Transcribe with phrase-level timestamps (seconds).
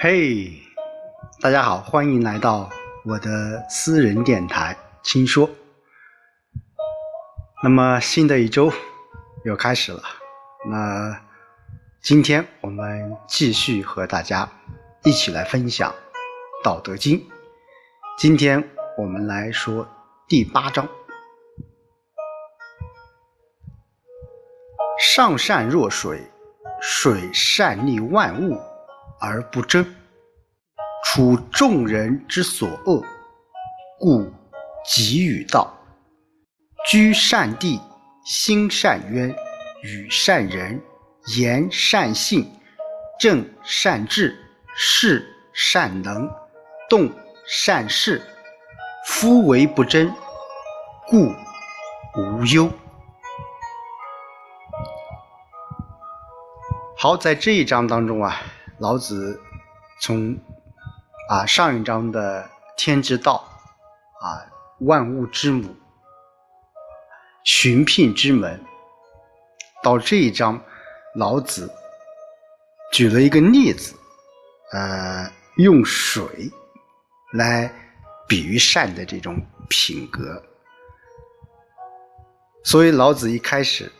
[0.00, 0.52] 嘿，
[1.40, 2.70] 大家好，欢迎来到
[3.04, 4.72] 我的私人电台
[5.02, 5.48] 《轻说》。
[7.64, 8.72] 那么新的一周
[9.44, 10.00] 又开始了，
[10.70, 11.20] 那
[12.00, 14.48] 今天我们继续和大家
[15.02, 15.90] 一起来分享
[16.64, 17.18] 《道德经》。
[18.16, 18.62] 今天
[18.96, 19.84] 我们来说
[20.28, 20.88] 第八章：
[25.16, 26.22] 上善若水，
[26.80, 28.60] 水善利万物。
[29.20, 29.84] 而不争，
[31.04, 33.02] 处众人之所恶，
[33.98, 34.32] 故
[34.84, 35.74] 几与道。
[36.88, 37.80] 居善地，
[38.24, 39.34] 心善渊，
[39.82, 40.80] 与善人，
[41.36, 42.50] 言善信，
[43.18, 44.38] 正善治，
[44.74, 46.30] 事善能，
[46.88, 47.10] 动
[47.46, 48.22] 善事。
[49.06, 50.12] 夫为不争，
[51.06, 51.32] 故
[52.16, 52.70] 无忧。
[56.96, 58.40] 好，在这一章当中啊。
[58.80, 59.40] 老子
[60.00, 60.38] 从
[61.28, 63.44] 啊上一章的天之道
[64.20, 64.46] 啊
[64.80, 65.74] 万物之母
[67.44, 68.60] 寻聘之门，
[69.82, 70.60] 到这一章，
[71.16, 71.68] 老子
[72.92, 73.96] 举了一个例子，
[74.72, 76.24] 呃，用水
[77.32, 77.72] 来
[78.28, 80.40] 比喻善的这种品格，
[82.62, 83.90] 所以老子一开始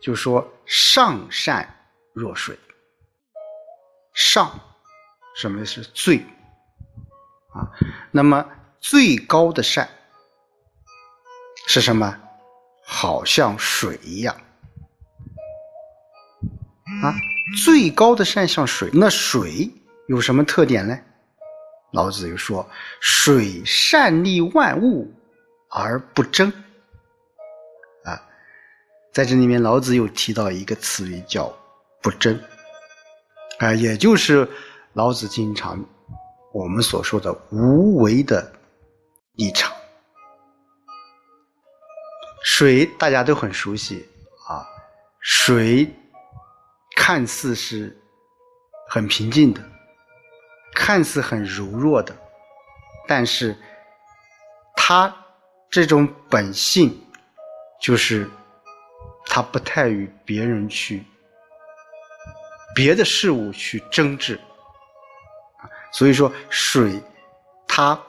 [0.00, 1.68] 就说：“上善
[2.12, 2.56] 若水。”
[4.18, 4.50] 上，
[5.36, 6.18] 什么是最？
[7.54, 7.70] 啊，
[8.10, 8.44] 那么
[8.80, 9.88] 最高的善
[11.68, 12.18] 是什么？
[12.82, 14.34] 好像水一样。
[17.00, 17.14] 啊，
[17.64, 19.70] 最高的善像水，那水
[20.08, 20.98] 有什么特点呢？
[21.92, 22.68] 老子又说
[23.00, 25.14] ：“水善利万物
[25.70, 26.52] 而不争。”
[28.02, 28.20] 啊，
[29.12, 31.56] 在这里面，老子又提到一个词语叫
[32.02, 32.36] “不争”。
[33.58, 34.48] 啊，也就是
[34.92, 35.84] 老子经常
[36.52, 38.52] 我们所说的无为的
[39.34, 39.72] 立场。
[42.44, 44.08] 水大家都很熟悉
[44.48, 44.64] 啊，
[45.20, 45.88] 水
[46.96, 47.94] 看似是
[48.88, 49.60] 很平静的，
[50.74, 52.16] 看似很柔弱的，
[53.06, 53.56] 但是
[54.76, 55.14] 它
[55.68, 56.96] 这种本性
[57.82, 58.28] 就是
[59.26, 61.04] 它不太与别人去。
[62.74, 64.38] 别的事物去争执，
[65.92, 67.02] 所以说水，
[67.66, 68.00] 它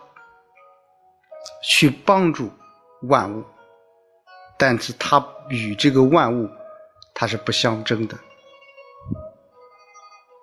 [1.63, 2.51] 去帮助
[3.03, 3.43] 万物，
[4.57, 6.49] 但是它与这个万物
[7.13, 8.17] 它是不相争的。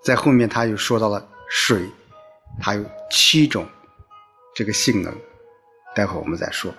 [0.05, 1.91] 在后面他又说到了水，
[2.61, 3.67] 它有七种
[4.55, 5.13] 这个性能，
[5.95, 6.73] 待会我们再说。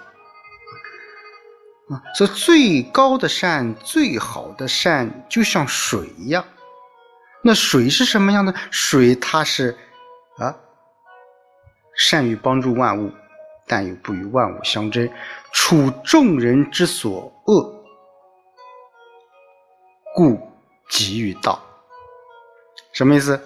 [1.89, 6.43] 啊，说最高的善，最好的善，就像水一样。
[7.41, 8.53] 那水是什么样的？
[8.71, 9.77] 水它是
[10.37, 10.55] 啊，
[11.95, 13.11] 善于帮助万物，
[13.65, 15.09] 但又不与万物相争，
[15.53, 17.83] 处众人之所恶，
[20.15, 20.39] 故
[20.89, 21.61] 给予道。
[22.91, 23.39] 什么意思？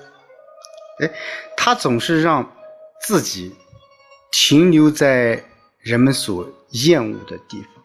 [1.02, 1.12] 哎，
[1.58, 2.50] 他总是让
[3.02, 3.56] 自己
[4.32, 5.44] 停留在
[5.80, 7.84] 人们所厌恶的地方。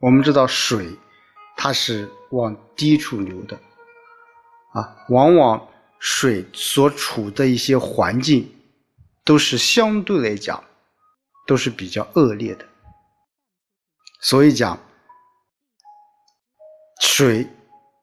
[0.00, 0.88] 我们知道水，
[1.56, 3.58] 它是往低处流的。
[4.78, 5.68] 啊，往往
[5.98, 8.48] 水所处的一些环境，
[9.24, 10.62] 都是相对来讲，
[11.48, 12.64] 都是比较恶劣的。
[14.20, 14.78] 所以讲，
[17.00, 17.48] 水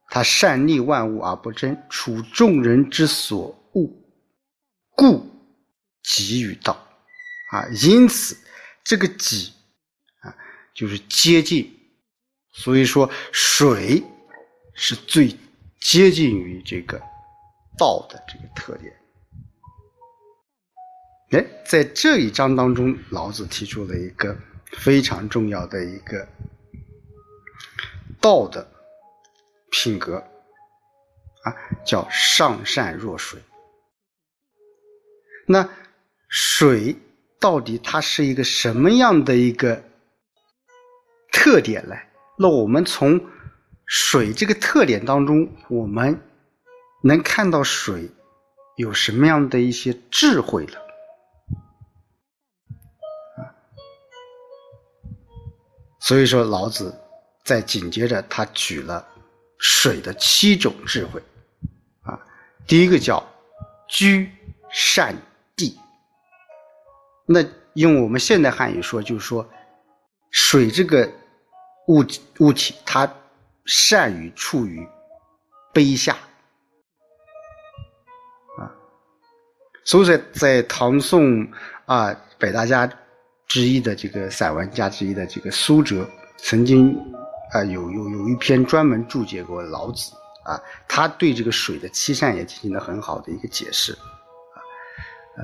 [0.10, 3.90] 它善利万物而不争，处众人之所恶，
[4.96, 5.26] 故
[6.04, 6.74] 给予道。
[7.52, 8.38] 啊，因此
[8.84, 9.54] 这个己
[10.22, 10.36] 啊，
[10.74, 11.72] 就是接近。
[12.52, 14.04] 所以说，水
[14.74, 15.34] 是最。
[15.80, 17.00] 接近于这个
[17.78, 18.94] 道的这个特点。
[21.32, 24.38] 哎，在这一章当中，老子提出了一个
[24.72, 26.28] 非常重要的一个
[28.22, 28.66] 道的
[29.72, 30.18] 品格
[31.44, 31.54] 啊，
[31.86, 33.40] 叫上善若水。
[35.48, 35.68] 那
[36.30, 36.96] 水
[37.40, 39.84] 到底它是一个什么样的一个
[41.32, 41.96] 特点呢？
[42.38, 43.20] 那我们从
[43.86, 46.20] 水这个特点当中，我们
[47.04, 48.10] 能看到水
[48.76, 50.82] 有什么样的一些智慧了？
[56.00, 57.00] 所以说，老子
[57.44, 59.08] 在紧接着他举了
[59.60, 61.22] 水的七种智慧
[62.02, 62.20] 啊。
[62.66, 63.24] 第一个叫
[63.88, 64.32] 居
[64.72, 65.16] 善
[65.56, 65.80] 地，
[67.28, 67.44] 那
[67.74, 69.48] 用我们现代汉语说，就是说
[70.32, 71.12] 水这个
[71.88, 72.04] 物
[72.40, 73.12] 物体它。
[73.66, 74.88] 善于处于
[75.74, 76.16] 卑下，
[78.60, 78.72] 啊，
[79.84, 81.48] 所以在在唐宋
[81.86, 82.88] 啊百大家
[83.48, 86.08] 之一的这个散文家之一的这个苏辙，
[86.38, 86.96] 曾经
[87.52, 90.14] 啊有有有一篇专门注解过老子
[90.46, 95.42] 啊，他对这个水的七善也进行了很好的一个解释啊，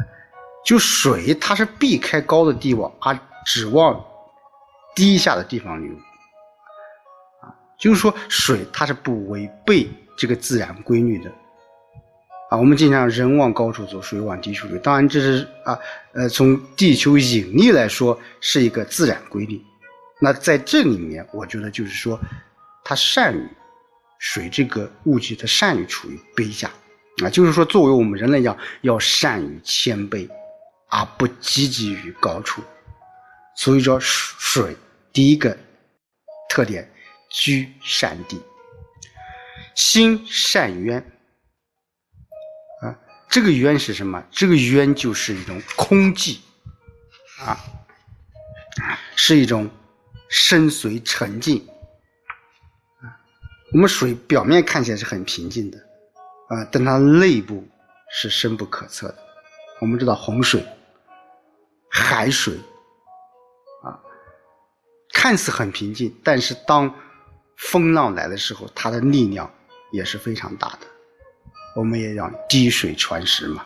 [0.64, 4.00] 就水它是避开高的地方，而指望
[4.96, 5.92] 低下的地方流，
[7.82, 11.32] 就是说水它是不违背这个自然规律的。
[12.52, 14.78] 啊，我们经常人往高处走，水往低处流。
[14.80, 15.80] 当然，这是啊，
[16.14, 19.62] 呃，从地球引力来说是一个自然规律。
[20.20, 22.20] 那在这里面，我觉得就是说，
[22.84, 23.50] 它善于
[24.20, 26.70] 水这个物体，它善于处于卑下
[27.24, 30.30] 啊，就是说，作为我们人类讲，要善于谦卑，
[30.90, 32.62] 而不积极于高处。
[33.56, 34.76] 所以说，水
[35.14, 35.58] 第一个
[36.50, 36.91] 特点
[37.32, 38.42] 居善地，
[39.76, 41.00] 心善渊
[42.82, 42.98] 啊。
[43.30, 44.22] 这个渊是什么？
[44.30, 46.40] 这个渊就是一种空寂，
[47.40, 47.58] 啊，
[49.16, 49.70] 是一种
[50.30, 51.66] 深邃沉静，
[53.02, 53.16] 啊，
[53.72, 55.78] 我们水表面看起来是很平静的，
[56.50, 57.66] 啊，但它内部
[58.12, 59.18] 是深不可测的。
[59.80, 60.64] 我们知道洪水、
[61.90, 62.54] 海水，
[63.84, 63.98] 啊，
[65.14, 66.94] 看似很平静，但是当
[67.70, 69.50] 风浪来的时候，它的力量
[69.92, 70.80] 也是非常大的。
[71.76, 73.66] 我们也要滴水穿石嘛，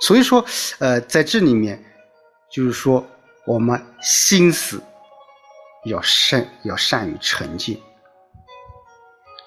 [0.00, 0.44] 所以说，
[0.78, 1.82] 呃，在这里面，
[2.50, 3.06] 就是说，
[3.46, 4.82] 我们心思
[5.84, 7.80] 要善，要善于沉静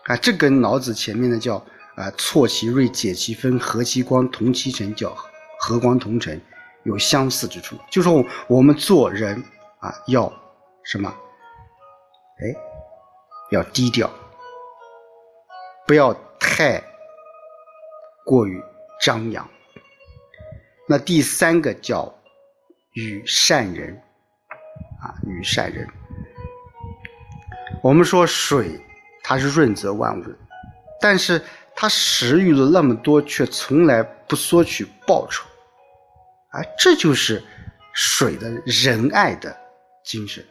[0.05, 0.15] 啊。
[0.15, 1.55] 这跟老子前面的叫
[1.95, 5.13] 啊“错其锐，解其分，和其光，同其尘”叫
[5.59, 6.39] “和光同尘”
[6.85, 7.75] 有相似之处。
[7.89, 9.43] 就说我们做人
[9.79, 10.31] 啊，要
[10.83, 11.13] 什么？
[12.39, 12.55] 哎，
[13.51, 14.09] 要低调，
[15.85, 16.81] 不要太。
[18.23, 18.63] 过于
[19.01, 19.49] 张扬。
[20.87, 22.13] 那第三个叫
[22.93, 23.99] 与善人
[25.01, 25.85] 啊，与善人。
[27.81, 28.79] 我们说水
[29.23, 30.23] 它是润泽万物，
[31.01, 31.41] 但是
[31.75, 35.43] 它食欲了那么多，却从来不索取报酬，
[36.51, 37.43] 啊，这就是
[37.93, 39.53] 水的仁爱的
[40.05, 40.45] 精神。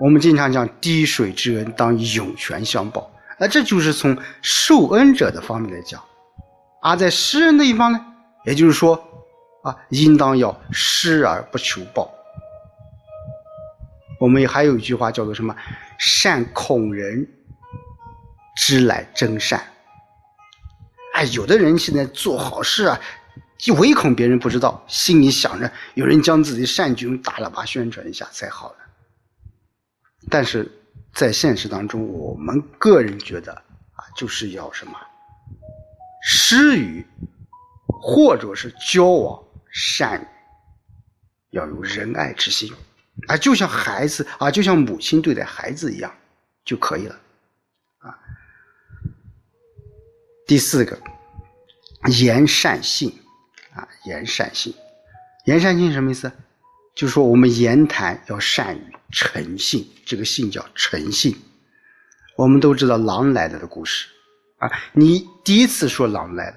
[0.00, 6.02] 我们经常讲滴水之恩当涌泉相报，那这就是从受恩者的方面来讲。
[6.80, 8.00] 而在施人的一方呢，
[8.46, 8.96] 也就是说，
[9.62, 12.10] 啊，应当要施而不求报。
[14.18, 15.54] 我们还有一句话叫做什么？
[15.98, 17.28] 善恐人
[18.56, 19.62] 知乃真善。
[21.12, 22.98] 哎，有的人现在做好事啊，
[23.58, 28.79] 就唯恐别人不知道，心里想着有人将自己善举用大喇叭宣传一下才好呢。
[30.30, 30.70] 但是
[31.12, 34.92] 在现实当中，我们个人觉得啊，就是要什么？
[36.22, 37.04] 施予，
[37.86, 39.42] 或者是交往
[39.72, 40.24] 善，
[41.50, 42.72] 要有仁爱之心，
[43.26, 46.14] 啊，就像孩子啊，就像母亲对待孩子一样
[46.64, 47.18] 就可以了，
[47.98, 48.18] 啊。
[50.46, 50.98] 第四个，
[52.20, 53.12] 言善信，
[53.72, 54.74] 啊，言善信，
[55.46, 56.30] 言善信什么意思？
[56.94, 61.36] 就是说我们言谈要善于诚信，这个信叫诚信。
[62.36, 64.08] 我们都知道狼来了的故事。
[64.58, 66.56] 啊，你第一次说狼来了，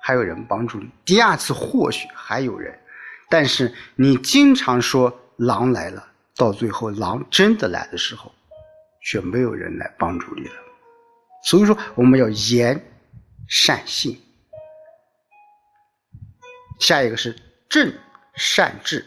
[0.00, 2.78] 还有人帮助你；第二次或许还有人，
[3.28, 8.32] 但是你经常说狼来了，到最后狼真的来的时候，
[9.02, 10.54] 却没有人来帮助你了。
[11.44, 12.82] 所以说，我们要言
[13.46, 14.18] 善信。
[16.80, 17.36] 下一个是
[17.68, 17.92] 正
[18.34, 19.06] 善治，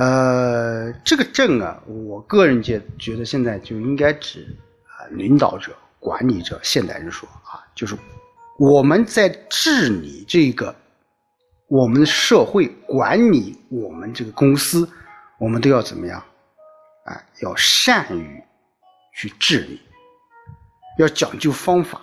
[0.00, 4.46] 呃，这个正啊，我个人觉觉得现在就应该指
[4.86, 5.76] 啊领导者。
[5.98, 7.94] 管理者，现代人说啊，就是
[8.58, 10.74] 我们在治理这个
[11.68, 14.88] 我们的社会，管理我们这个公司，
[15.38, 16.18] 我们都要怎么样？
[17.04, 18.42] 啊，要善于
[19.14, 19.78] 去治理，
[20.98, 22.00] 要讲究方法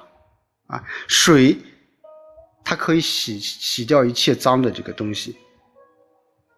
[0.68, 0.84] 啊。
[1.08, 1.58] 水
[2.64, 5.36] 它可以洗洗掉一切脏的这个东西，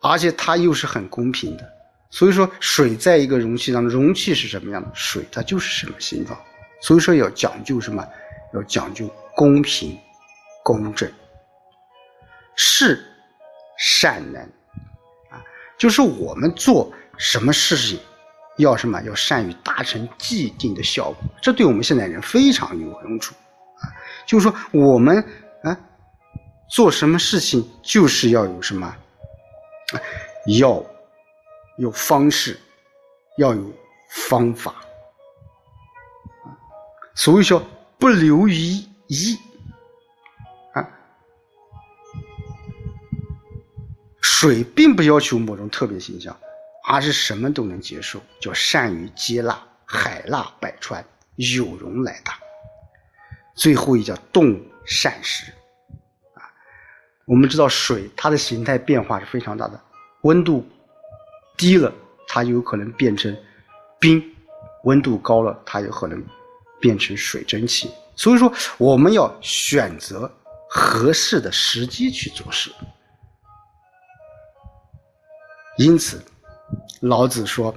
[0.01, 1.63] 而且它又是很公平的。
[2.09, 6.39] 所以说，水在一个容器当中，容器是什么样的，水它就是什么形状。
[6.81, 8.03] 所以说要讲究什么？
[8.53, 9.95] 要讲究公平、
[10.63, 11.07] 公正、
[12.55, 12.99] 是
[13.77, 14.41] 善能
[15.29, 15.37] 啊！
[15.77, 17.99] 就是我们做什么事情，
[18.57, 18.99] 要什么？
[19.03, 21.17] 要善于达成既定的效果。
[21.41, 23.35] 这对我们现代人非常有用处
[23.81, 23.85] 啊！
[24.25, 25.23] 就是说我们
[25.61, 25.77] 啊，
[26.71, 28.95] 做什么事情就是要有什么？
[30.59, 30.83] 要
[31.77, 32.59] 有方式，
[33.37, 33.73] 要有
[34.09, 34.75] 方法。
[37.15, 37.61] 所以说
[37.97, 38.55] 不留于
[39.07, 39.37] 一
[40.73, 40.89] 啊，
[44.21, 46.37] 水并不要求某种特别形象，
[46.87, 51.03] 而是什么都能接受，叫善于接纳，海纳百川，
[51.35, 52.39] 有容乃大。
[53.53, 55.53] 最后一叫动善时，
[57.29, 59.79] 我们知道水它的形态变化是非常大的，
[60.21, 60.67] 温度
[61.55, 61.93] 低了，
[62.27, 63.37] 它有可能变成
[63.99, 64.19] 冰；
[64.85, 66.25] 温度高了，它有可能
[66.81, 67.91] 变成水蒸气。
[68.15, 70.29] 所以说，我们要选择
[70.67, 72.71] 合适的时机去做事。
[75.77, 76.19] 因此，
[77.01, 77.71] 老子说，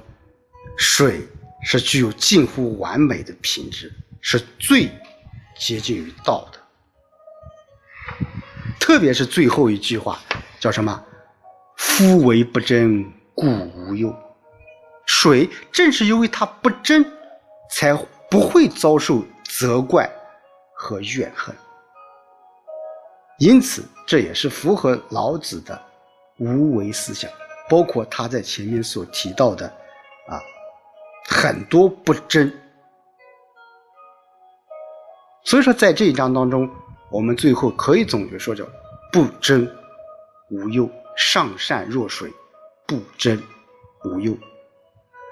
[0.78, 1.28] 水
[1.62, 3.92] 是具有近乎完美的品质，
[4.22, 4.90] 是最
[5.58, 6.58] 接近于道的。
[8.92, 10.18] 特别是最后一句话，
[10.60, 11.02] 叫什么
[11.78, 14.14] ？“夫为不争，故无忧。”
[15.08, 17.02] 水正是因为它不争，
[17.70, 17.94] 才
[18.30, 20.06] 不会遭受责怪。
[20.74, 21.54] 和怨恨，
[23.38, 25.80] 因此这也是符合老子的
[26.36, 27.30] 无为思想，
[27.70, 29.66] 包括他在前面所提到的
[30.26, 30.36] 啊
[31.24, 32.52] 很多不争。
[35.44, 36.68] 所以说，在这一章当中，
[37.10, 38.66] 我们最后可以总结说叫
[39.12, 39.70] 不争
[40.50, 42.32] 无忧，上善若水，
[42.86, 43.40] 不争
[44.04, 44.36] 无忧。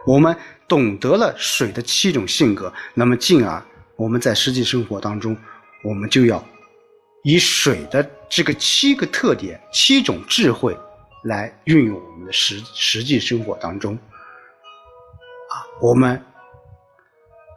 [0.07, 0.37] 我们
[0.69, 3.63] 懂得了水的七种性格，那么进而。
[3.97, 5.37] 我们在实际生活当中，
[5.83, 6.43] 我们就要
[7.23, 10.75] 以水的这个七个特点、七种智慧
[11.25, 13.95] 来运用我们的实实际生活当中。
[13.95, 16.23] 啊，我们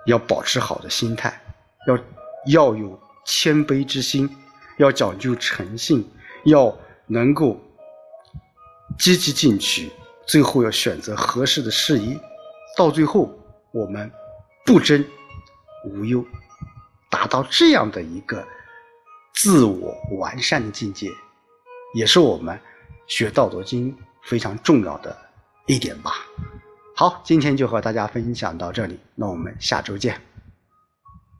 [0.05, 1.41] 要保持好的心态，
[1.87, 1.97] 要
[2.47, 4.29] 要有谦卑之心，
[4.79, 6.05] 要讲究诚信，
[6.45, 6.75] 要
[7.07, 7.59] 能够
[8.97, 9.91] 积极进取，
[10.25, 12.19] 最后要选择合适的事宜，
[12.77, 13.29] 到最后
[13.71, 14.11] 我们
[14.65, 15.03] 不争。
[15.85, 16.25] 无忧，
[17.09, 18.41] 达到这样的一个
[19.33, 21.09] 自我完善的境界，
[21.93, 22.57] 也是我们
[23.05, 25.13] 学《道德经》非常重要的
[25.65, 26.13] 一点吧。
[26.95, 30.32] 好，今天就和大家分享到这里，那我们下周见。